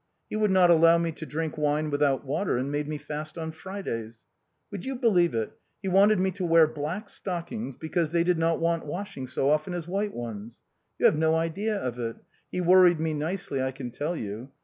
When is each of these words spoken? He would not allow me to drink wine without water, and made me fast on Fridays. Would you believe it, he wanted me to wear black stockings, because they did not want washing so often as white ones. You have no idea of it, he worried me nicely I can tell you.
He 0.31 0.35
would 0.35 0.49
not 0.49 0.71
allow 0.71 0.97
me 0.97 1.11
to 1.11 1.27
drink 1.27 1.59
wine 1.59 1.91
without 1.91 2.25
water, 2.25 2.57
and 2.57 2.71
made 2.71 2.87
me 2.87 2.97
fast 2.97 3.37
on 3.37 3.51
Fridays. 3.51 4.23
Would 4.71 4.83
you 4.83 4.95
believe 4.95 5.35
it, 5.35 5.51
he 5.79 5.89
wanted 5.89 6.19
me 6.19 6.31
to 6.31 6.43
wear 6.43 6.65
black 6.65 7.07
stockings, 7.07 7.75
because 7.79 8.09
they 8.09 8.23
did 8.23 8.39
not 8.39 8.59
want 8.59 8.87
washing 8.87 9.27
so 9.27 9.51
often 9.51 9.75
as 9.75 9.87
white 9.87 10.15
ones. 10.15 10.63
You 10.97 11.05
have 11.05 11.15
no 11.19 11.35
idea 11.35 11.77
of 11.77 11.99
it, 11.99 12.15
he 12.51 12.59
worried 12.61 12.99
me 12.99 13.13
nicely 13.13 13.61
I 13.61 13.69
can 13.71 13.91
tell 13.91 14.15
you. 14.15 14.49